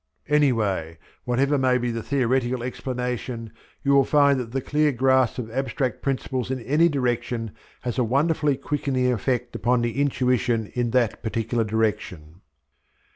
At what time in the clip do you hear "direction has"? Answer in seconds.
6.89-7.99